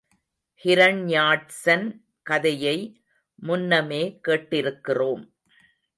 ஹிரண்யாட்சன் 0.63 1.85
கதையை 2.23 2.75
முன்னமே 3.43 4.19
கேட்டிருக்கிறோம். 4.27 5.23